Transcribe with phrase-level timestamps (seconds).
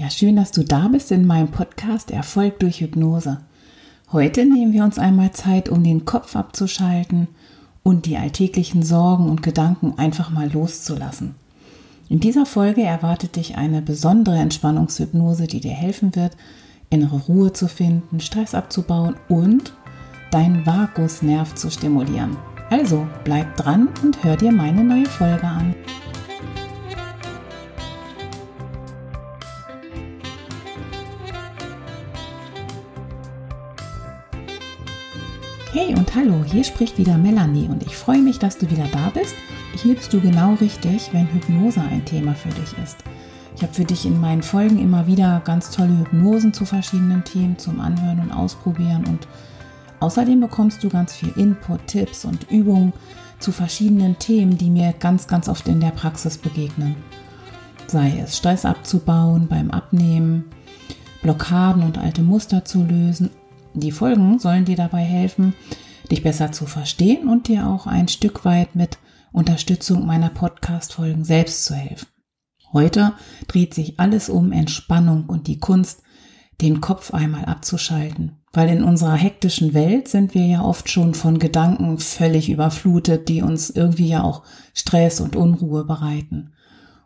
[0.00, 3.38] Ja, schön, dass du da bist in meinem Podcast Erfolg durch Hypnose.
[4.12, 7.26] Heute nehmen wir uns einmal Zeit, um den Kopf abzuschalten
[7.82, 11.34] und die alltäglichen Sorgen und Gedanken einfach mal loszulassen.
[12.08, 16.36] In dieser Folge erwartet dich eine besondere Entspannungshypnose, die dir helfen wird,
[16.90, 19.72] innere Ruhe zu finden, Stress abzubauen und
[20.30, 22.36] deinen Vagusnerv zu stimulieren.
[22.70, 25.74] Also bleib dran und hör dir meine neue Folge an.
[35.80, 39.10] Hey und hallo, hier spricht wieder Melanie und ich freue mich, dass du wieder da
[39.10, 39.36] bist.
[39.80, 42.96] Hier bist du genau richtig, wenn Hypnose ein Thema für dich ist.
[43.54, 47.58] Ich habe für dich in meinen Folgen immer wieder ganz tolle Hypnosen zu verschiedenen Themen
[47.58, 49.28] zum Anhören und Ausprobieren und
[50.00, 52.92] außerdem bekommst du ganz viel Input, Tipps und Übungen
[53.38, 56.96] zu verschiedenen Themen, die mir ganz, ganz oft in der Praxis begegnen.
[57.86, 60.46] Sei es Stress abzubauen beim Abnehmen,
[61.22, 63.30] Blockaden und alte Muster zu lösen
[63.74, 65.54] die Folgen sollen dir dabei helfen,
[66.10, 68.98] dich besser zu verstehen und dir auch ein Stück weit mit
[69.32, 72.08] Unterstützung meiner Podcast-Folgen selbst zu helfen.
[72.72, 73.12] Heute
[73.46, 76.02] dreht sich alles um Entspannung und die Kunst,
[76.60, 78.36] den Kopf einmal abzuschalten.
[78.52, 83.42] Weil in unserer hektischen Welt sind wir ja oft schon von Gedanken völlig überflutet, die
[83.42, 84.42] uns irgendwie ja auch
[84.74, 86.52] Stress und Unruhe bereiten.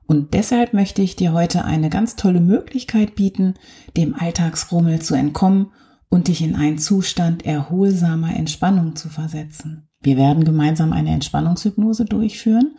[0.07, 3.55] Und deshalb möchte ich dir heute eine ganz tolle Möglichkeit bieten,
[3.97, 5.73] dem Alltagsrummel zu entkommen
[6.13, 9.89] und dich in einen Zustand erholsamer Entspannung zu versetzen.
[10.03, 12.77] Wir werden gemeinsam eine Entspannungshypnose durchführen,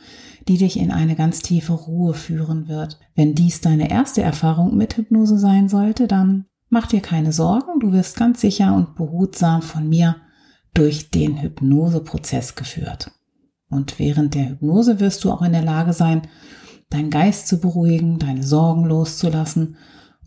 [0.47, 2.99] die dich in eine ganz tiefe Ruhe führen wird.
[3.15, 7.91] Wenn dies deine erste Erfahrung mit Hypnose sein sollte, dann mach dir keine Sorgen, du
[7.91, 10.17] wirst ganz sicher und behutsam von mir
[10.75, 13.09] durch den Hypnoseprozess geführt.
[13.67, 16.21] Und während der Hypnose wirst du auch in der Lage sein,
[16.91, 19.77] deinen Geist zu beruhigen, deine Sorgen loszulassen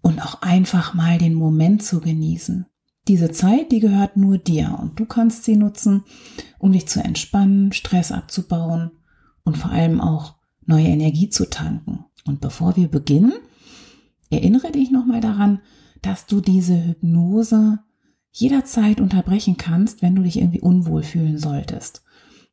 [0.02, 2.66] und auch einfach mal den Moment zu genießen.
[3.08, 6.02] Diese Zeit, die gehört nur dir und du kannst sie nutzen,
[6.58, 8.90] um dich zu entspannen, Stress abzubauen
[9.44, 12.04] und vor allem auch neue Energie zu tanken.
[12.26, 13.34] Und bevor wir beginnen,
[14.30, 15.60] erinnere dich nochmal daran,
[16.02, 17.78] dass du diese Hypnose
[18.32, 22.02] jederzeit unterbrechen kannst, wenn du dich irgendwie unwohl fühlen solltest.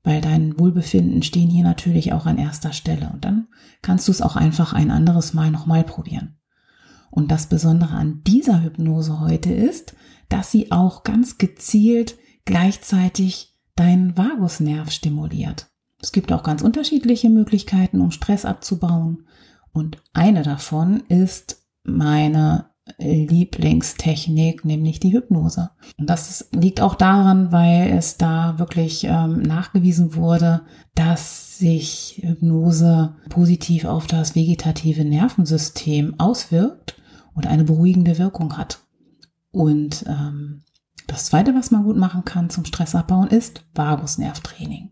[0.03, 3.09] Weil dein Wohlbefinden stehen hier natürlich auch an erster Stelle.
[3.11, 3.47] Und dann
[3.81, 6.35] kannst du es auch einfach ein anderes Mal nochmal probieren.
[7.09, 9.95] Und das Besondere an dieser Hypnose heute ist,
[10.33, 15.67] dass sie auch ganz gezielt gleichzeitig deinen Vagusnerv stimuliert.
[16.01, 19.27] Es gibt auch ganz unterschiedliche Möglichkeiten, um Stress abzubauen.
[19.71, 22.65] Und eine davon ist meine
[22.97, 25.69] Lieblingstechnik, nämlich die Hypnose.
[25.97, 30.61] Und das liegt auch daran, weil es da wirklich ähm, nachgewiesen wurde,
[30.95, 36.99] dass sich Hypnose positiv auf das vegetative Nervensystem auswirkt
[37.35, 38.82] und eine beruhigende Wirkung hat.
[39.53, 40.63] Und ähm,
[41.05, 44.89] das Zweite, was man gut machen kann zum Stressabbauen, ist Vagusnervtraining.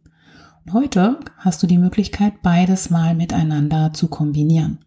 [0.63, 4.85] Und heute hast du die Möglichkeit, beides mal miteinander zu kombinieren.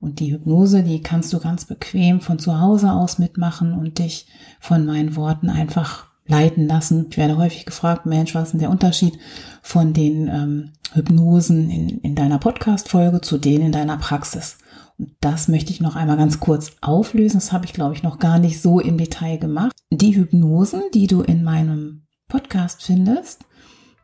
[0.00, 4.26] Und die Hypnose, die kannst du ganz bequem von zu Hause aus mitmachen und dich
[4.58, 7.06] von meinen Worten einfach leiten lassen.
[7.10, 9.16] Ich werde häufig gefragt, Mensch, was ist denn der Unterschied
[9.62, 14.58] von den ähm, Hypnosen in, in deiner Podcast-Folge zu denen in deiner Praxis?
[15.20, 17.38] Das möchte ich noch einmal ganz kurz auflösen.
[17.38, 19.76] Das habe ich, glaube ich, noch gar nicht so im Detail gemacht.
[19.90, 23.44] Die Hypnosen, die du in meinem Podcast findest,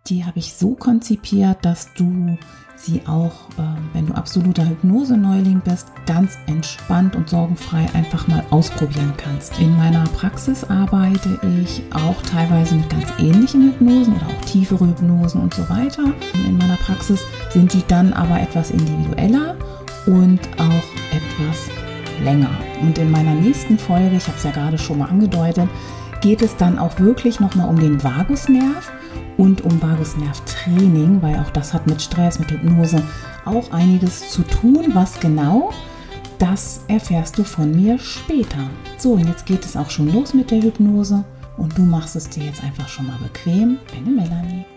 [0.09, 2.37] die habe ich so konzipiert, dass du
[2.77, 3.63] sie auch, äh,
[3.95, 9.59] wenn du absoluter Hypnose-Neuling bist, ganz entspannt und sorgenfrei einfach mal ausprobieren kannst.
[9.59, 15.41] In meiner Praxis arbeite ich auch teilweise mit ganz ähnlichen Hypnosen oder auch tiefere Hypnosen
[15.41, 16.05] und so weiter.
[16.35, 17.21] In meiner Praxis
[17.51, 19.57] sind die dann aber etwas individueller
[20.07, 21.69] und auch etwas
[22.23, 22.51] länger.
[22.83, 25.69] Und in meiner nächsten Folge, ich habe es ja gerade schon mal angedeutet,
[26.21, 28.91] geht es dann auch wirklich nochmal um den Vagusnerv
[29.37, 33.03] und um Vagusnervtraining, weil auch das hat mit Stress, mit Hypnose
[33.45, 34.91] auch einiges zu tun.
[34.95, 35.73] Was genau,
[36.39, 38.71] das erfährst du von mir später.
[38.99, 41.25] So, und jetzt geht es auch schon los mit der Hypnose
[41.57, 43.79] und du machst es dir jetzt einfach schon mal bequem.
[43.93, 44.76] Deine Melanie.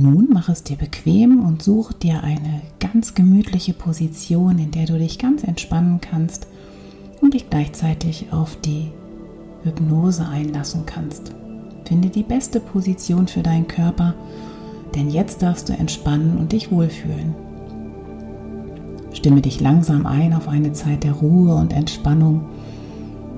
[0.00, 4.96] Nun mach es dir bequem und such dir eine ganz gemütliche Position, in der du
[4.96, 6.46] dich ganz entspannen kannst
[7.20, 8.92] und dich gleichzeitig auf die
[9.62, 11.32] Hypnose einlassen kannst.
[11.84, 14.14] Finde die beste Position für deinen Körper,
[14.94, 17.34] denn jetzt darfst du entspannen und dich wohlfühlen.
[19.12, 22.46] Stimme dich langsam ein auf eine Zeit der Ruhe und Entspannung,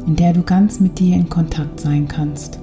[0.06, 2.61] in der du ganz mit dir in Kontakt sein kannst.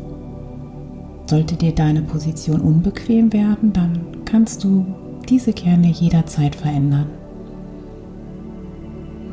[1.29, 4.83] Sollte dir deine Position unbequem werden, dann kannst du
[5.29, 7.05] diese gerne jederzeit verändern.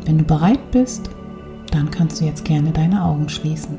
[0.04, 1.08] Wenn du bereit bist,
[1.70, 3.78] dann kannst du jetzt gerne deine Augen schließen.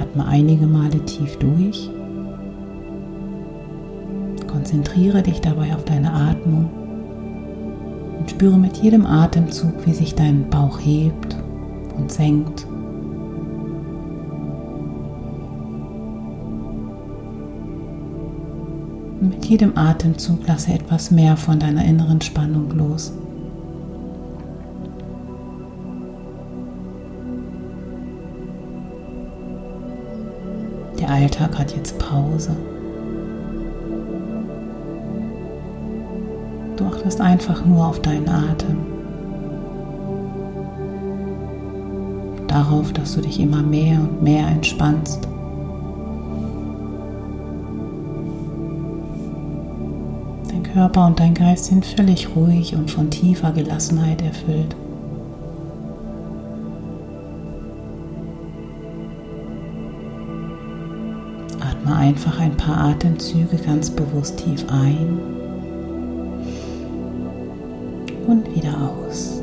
[0.00, 1.90] Atme einige Male tief durch.
[4.46, 6.70] Konzentriere dich dabei auf deine Atmung
[8.18, 11.36] und spüre mit jedem Atemzug, wie sich dein Bauch hebt
[11.98, 12.66] und senkt.
[19.20, 23.12] Mit jedem Atemzug lasse etwas mehr von deiner inneren Spannung los.
[30.98, 32.56] Der Alltag hat jetzt Pause.
[36.76, 38.78] Du achtest einfach nur auf deinen Atem.
[42.46, 45.29] Darauf, dass du dich immer mehr und mehr entspannst.
[50.72, 54.76] Körper und dein Geist sind völlig ruhig und von tiefer Gelassenheit erfüllt.
[61.60, 65.18] Atme einfach ein paar Atemzüge ganz bewusst tief ein
[68.26, 69.42] und wieder aus.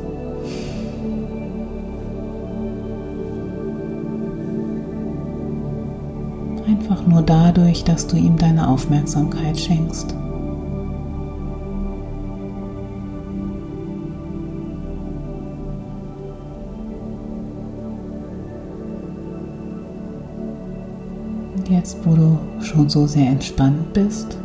[6.66, 10.14] Einfach nur dadurch, dass du ihm deine Aufmerksamkeit schenkst.
[21.78, 24.36] Jetzt, wo du schon so sehr entspannt bist,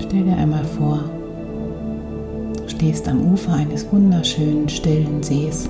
[0.00, 1.00] stell dir einmal vor,
[2.56, 5.68] du stehst am Ufer eines wunderschönen, stillen Sees.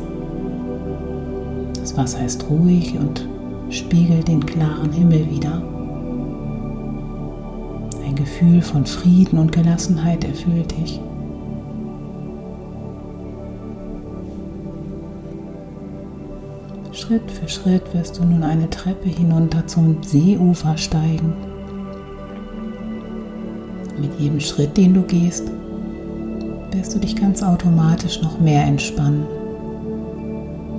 [1.75, 3.27] Das Wasser ist ruhig und
[3.69, 5.61] spiegelt den klaren Himmel wieder.
[8.07, 11.01] Ein Gefühl von Frieden und Gelassenheit erfüllt dich.
[17.11, 21.33] Schritt für Schritt wirst du nun eine Treppe hinunter zum Seeufer steigen.
[24.01, 25.51] Mit jedem Schritt, den du gehst,
[26.71, 29.27] wirst du dich ganz automatisch noch mehr entspannen.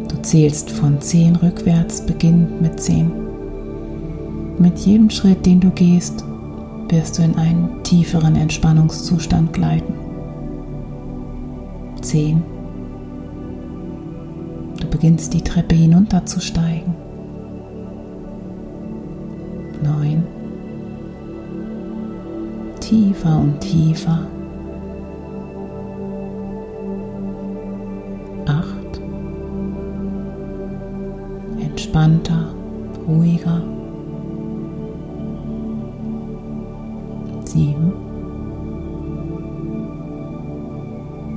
[0.08, 3.12] Du zählst von 10 rückwärts, beginnend mit 10.
[4.58, 6.24] Mit jedem Schritt, den du gehst,
[6.88, 9.94] wirst du in einen tieferen Entspannungszustand gleiten.
[12.02, 12.42] 10
[15.02, 16.94] beginnst die Treppe hinunterzusteigen.
[19.82, 20.24] Neun.
[22.80, 24.28] Tiefer und tiefer.
[28.46, 29.02] Acht.
[31.60, 32.54] Entspannter,
[33.08, 33.64] ruhiger.
[37.46, 37.92] Sieben.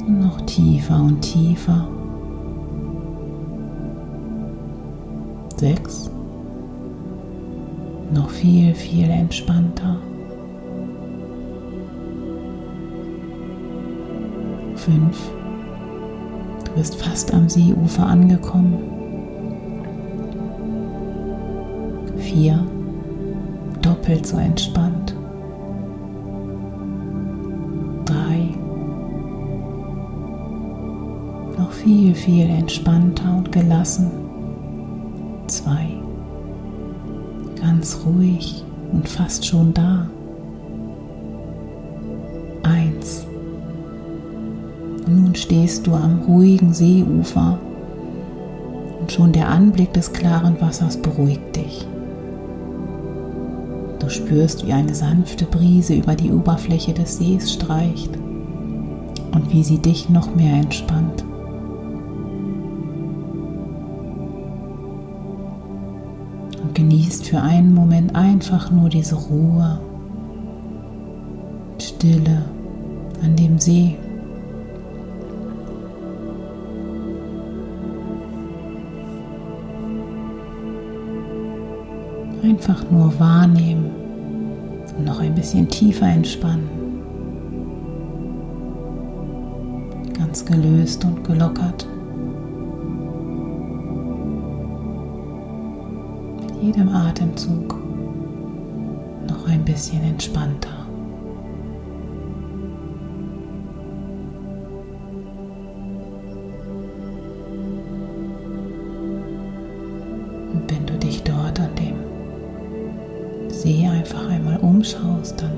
[0.06, 1.88] Und noch tiefer und tiefer.
[5.64, 6.10] Sechs
[8.12, 9.96] noch viel, viel entspannter.
[14.76, 15.30] Fünf.
[16.66, 18.78] Du bist fast am Seeufer angekommen.
[22.18, 22.62] Vier.
[23.80, 25.16] Doppelt so entspannt.
[28.04, 28.50] Drei.
[31.56, 34.23] Noch viel, viel entspannter und gelassen
[35.54, 35.86] zwei.
[37.60, 40.08] Ganz ruhig und fast schon da.
[42.62, 43.26] Eins.
[45.06, 47.58] Nun stehst du am ruhigen Seeufer
[49.00, 51.86] und schon der Anblick des klaren Wassers beruhigt dich.
[53.98, 58.10] Du spürst, wie eine sanfte Brise über die Oberfläche des Sees streicht
[59.32, 61.24] und wie sie dich noch mehr entspannt.
[66.88, 69.80] Genießt für einen Moment einfach nur diese Ruhe,
[71.78, 72.44] Stille
[73.22, 73.96] an dem See.
[82.42, 83.90] Einfach nur wahrnehmen
[84.98, 86.68] und noch ein bisschen tiefer entspannen.
[90.18, 91.86] Ganz gelöst und gelockert.
[96.64, 97.76] jedem Atemzug
[99.28, 100.86] noch ein bisschen entspannter.
[110.52, 115.52] Und wenn du dich dort an dem See einfach einmal umschaust, dann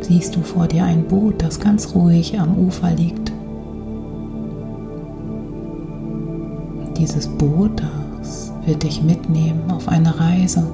[0.00, 3.30] siehst du vor dir ein Boot, das ganz ruhig am Ufer liegt.
[6.80, 7.82] Und dieses Boot,
[8.20, 10.66] das wird dich mitnehmen auf eine Reise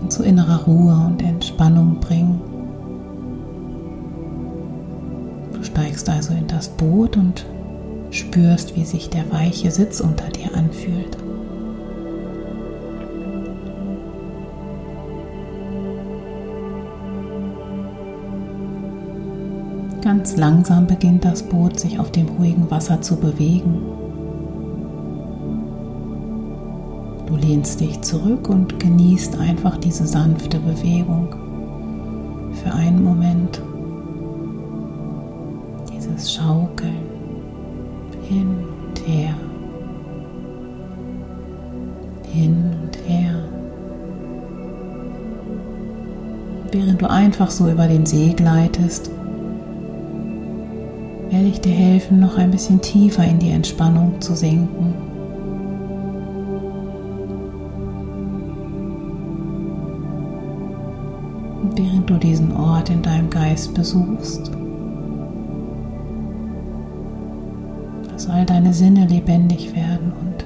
[0.00, 2.40] und zu innerer Ruhe und Entspannung bringen.
[5.52, 7.44] Du steigst also in das Boot und
[8.10, 11.16] spürst, wie sich der weiche Sitz unter dir anfühlt.
[20.02, 24.05] Ganz langsam beginnt das Boot sich auf dem ruhigen Wasser zu bewegen.
[27.26, 31.34] Du lehnst dich zurück und genießt einfach diese sanfte Bewegung
[32.52, 33.60] für einen Moment.
[35.92, 37.06] Dieses Schaukeln
[38.28, 38.46] hin
[38.86, 39.34] und her,
[42.32, 43.34] hin und her.
[46.70, 49.10] Während du einfach so über den See gleitest,
[51.30, 55.15] werde ich dir helfen, noch ein bisschen tiefer in die Entspannung zu sinken.
[61.76, 64.50] Während du diesen Ort in deinem Geist besuchst,
[68.10, 70.44] dass all deine Sinne lebendig werden und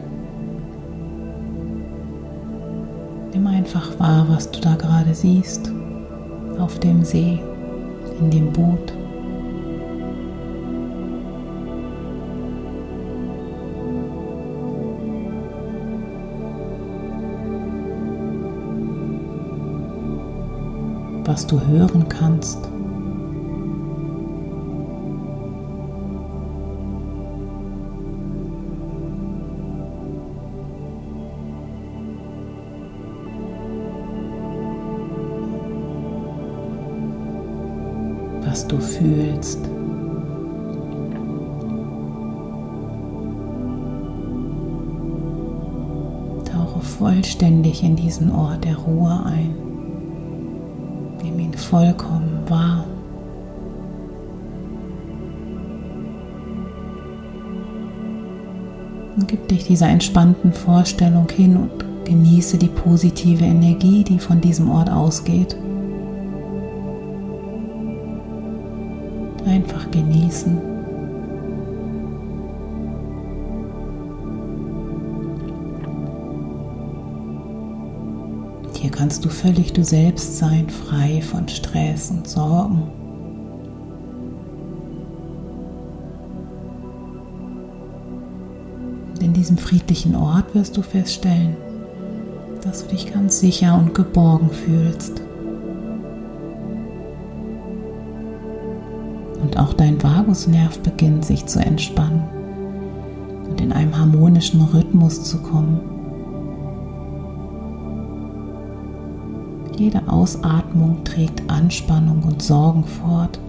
[3.33, 5.73] nimm einfach wahr, was du da gerade siehst
[6.59, 7.39] auf dem See,
[8.21, 9.00] in dem Boot.
[21.31, 22.59] Was du hören kannst.
[38.45, 39.61] was du fühlst.
[46.45, 49.70] Tauche vollständig in diesen Ort der Ruhe ein
[51.71, 52.85] vollkommen wahr.
[59.17, 61.71] Und gib dich dieser entspannten Vorstellung hin und
[62.05, 65.57] genieße die positive Energie, die von diesem Ort ausgeht.
[69.47, 70.70] Einfach genießen.
[78.81, 82.91] Hier kannst du völlig du selbst sein, frei von Stress und Sorgen.
[89.11, 91.59] Und in diesem friedlichen Ort wirst du feststellen,
[92.63, 95.21] dass du dich ganz sicher und geborgen fühlst.
[99.43, 102.25] Und auch dein Vagusnerv beginnt sich zu entspannen
[103.47, 105.90] und in einem harmonischen Rhythmus zu kommen.
[109.81, 113.41] Jede Ausatmung trägt Anspannung und Sorgen fort,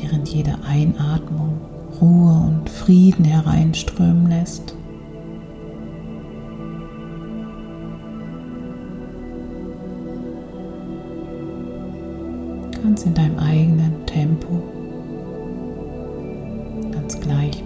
[0.00, 1.60] während jede Einatmung
[2.00, 4.74] Ruhe und Frieden hereinströmen lässt.
[12.82, 14.62] Ganz in deinem eigenen Tempo,
[16.92, 17.65] ganz gleichmäßig.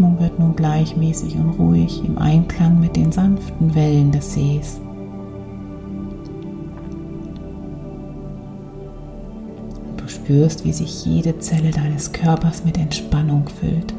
[0.00, 4.80] Atmung wird nun gleichmäßig und ruhig im Einklang mit den sanften Wellen des Sees.
[9.98, 13.92] Du spürst, wie sich jede Zelle deines Körpers mit Entspannung füllt.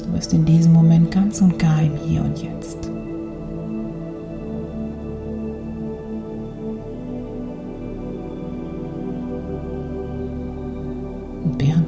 [0.00, 2.90] Du bist in diesem Moment ganz und gar im Hier und Jetzt.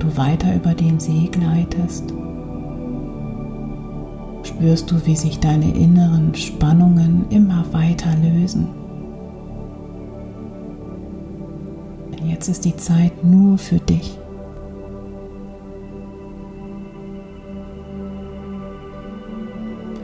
[0.03, 2.13] Du weiter über den See gleitest,
[4.43, 8.69] spürst du, wie sich deine inneren Spannungen immer weiter lösen.
[12.25, 14.19] Jetzt ist die Zeit nur für dich.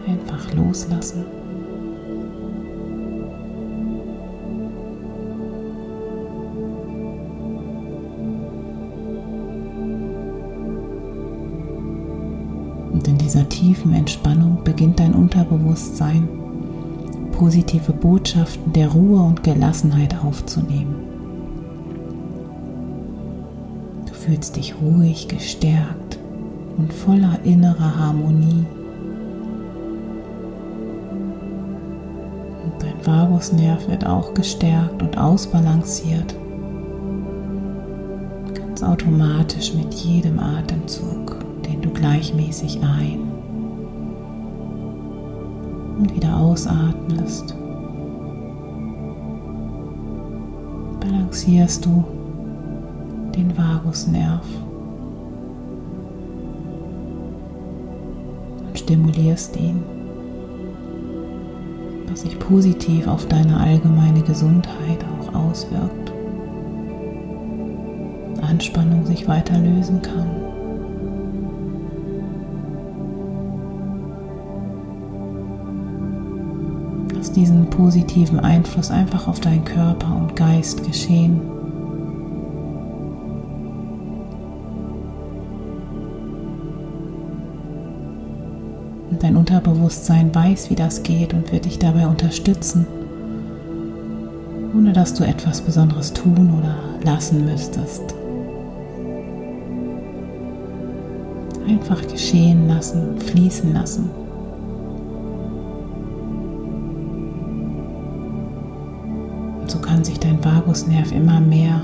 [0.07, 1.25] Einfach loslassen.
[13.37, 16.26] Dieser tiefen Entspannung beginnt dein Unterbewusstsein,
[17.33, 20.95] positive Botschaften der Ruhe und Gelassenheit aufzunehmen.
[24.07, 26.19] Du fühlst dich ruhig, gestärkt,
[26.78, 28.64] und voller innerer Harmonie.
[32.64, 36.35] Und dein Vagusnerv wird auch gestärkt und ausbalanciert.
[38.55, 43.25] Ganz automatisch mit jedem Atemzug, den du gleichmäßig ein
[45.99, 47.55] und wieder ausatmest.
[51.00, 52.05] Balancierst du
[53.35, 54.45] den Vagusnerv.
[58.87, 59.83] stimulierst ihn,
[62.09, 66.12] was sich positiv auf deine allgemeine Gesundheit auch auswirkt.
[68.43, 70.46] Anspannung sich weiter lösen kann.
[77.26, 81.40] Lass diesen positiven Einfluss einfach auf deinen Körper und Geist geschehen.
[89.11, 92.87] Und dein Unterbewusstsein weiß, wie das geht und wird dich dabei unterstützen,
[94.73, 98.14] ohne dass du etwas Besonderes tun oder lassen müsstest.
[101.68, 104.25] Einfach geschehen lassen, fließen lassen.
[110.76, 111.80] Vagusnerv immer mehr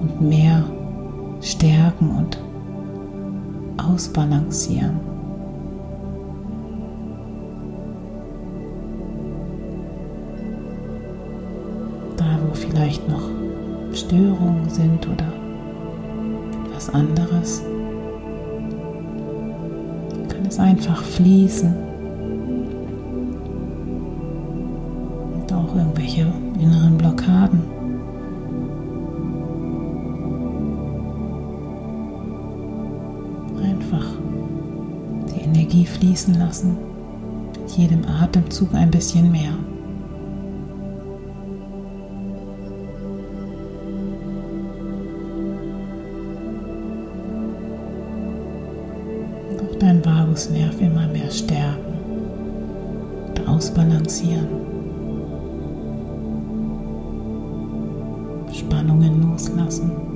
[0.00, 0.64] und mehr
[1.42, 2.38] stärken und
[3.76, 4.98] ausbalancieren.
[12.54, 13.28] vielleicht noch
[13.92, 15.26] Störungen sind oder
[16.66, 17.62] etwas anderes,
[20.28, 21.93] kann es einfach fließen.
[36.14, 36.76] Fließen lassen,
[37.52, 39.52] mit jedem Atemzug ein bisschen mehr.
[49.80, 51.98] dein Vagusnerv immer mehr stärken
[53.28, 54.46] und ausbalancieren.
[58.50, 60.13] Spannungen loslassen.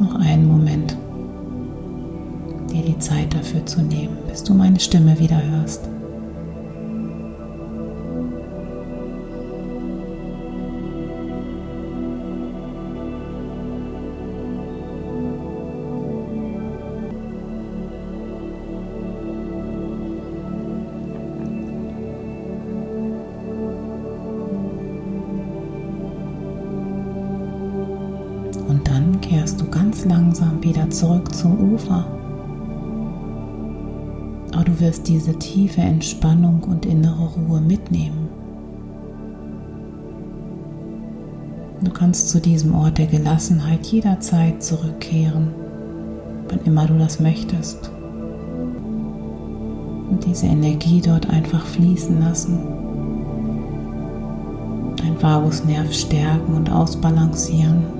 [0.00, 0.96] Noch einen Moment,
[2.72, 5.90] dir die Zeit dafür zu nehmen, bis du meine Stimme wieder hörst.
[30.62, 32.04] Wieder zurück zum Ufer.
[34.52, 38.28] Aber du wirst diese tiefe Entspannung und innere Ruhe mitnehmen.
[41.82, 45.54] Du kannst zu diesem Ort der Gelassenheit jederzeit zurückkehren,
[46.48, 47.90] wann immer du das möchtest.
[50.10, 52.58] Und diese Energie dort einfach fließen lassen.
[54.96, 57.99] Dein Vagusnerv stärken und ausbalancieren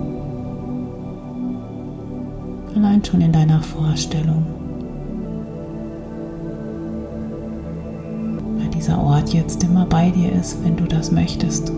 [2.80, 4.46] allein schon in deiner Vorstellung.
[8.56, 11.68] Weil dieser Ort jetzt immer bei dir ist, wenn du das möchtest,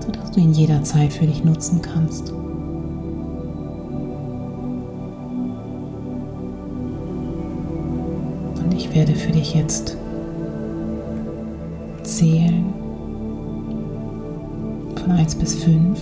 [0.00, 2.32] sodass du ihn jederzeit für dich nutzen kannst.
[8.62, 9.96] Und ich werde für dich jetzt
[12.02, 12.64] zählen
[14.96, 16.00] von 1 bis 5,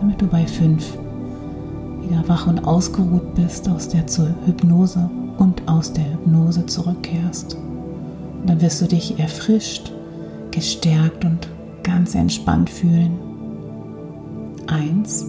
[0.00, 1.07] damit du bei 5
[2.08, 4.04] wieder wach und ausgeruht bist, aus der
[4.46, 7.56] Hypnose und aus der Hypnose zurückkehrst.
[8.40, 9.92] Und dann wirst du dich erfrischt,
[10.50, 11.48] gestärkt und
[11.82, 13.18] ganz entspannt fühlen.
[14.66, 15.26] Eins,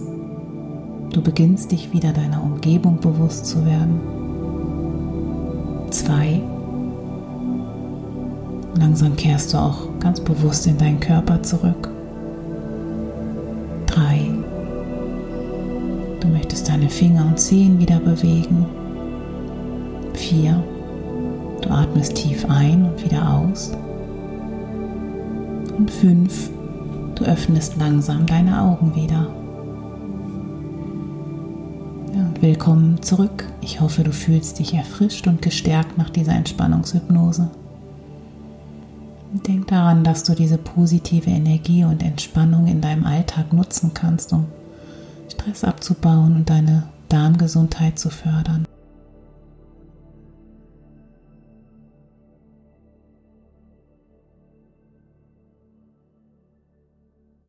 [1.12, 4.00] du beginnst dich wieder deiner Umgebung bewusst zu werden.
[5.90, 6.42] Zwei,
[8.78, 11.90] langsam kehrst du auch ganz bewusst in deinen Körper zurück.
[13.86, 14.29] Drei,
[16.50, 18.66] möchtest deine Finger und Zehen wieder bewegen.
[20.14, 20.64] 4.
[21.62, 23.70] Du atmest tief ein und wieder aus.
[25.78, 26.50] Und 5.
[27.14, 29.28] Du öffnest langsam deine Augen wieder.
[32.14, 33.46] Und willkommen zurück.
[33.60, 37.48] Ich hoffe, du fühlst dich erfrischt und gestärkt nach dieser Entspannungshypnose.
[39.46, 44.46] Denk daran, dass du diese positive Energie und Entspannung in deinem Alltag nutzen kannst, um
[45.50, 48.69] Stress abzubauen und deine Darmgesundheit zu fördern.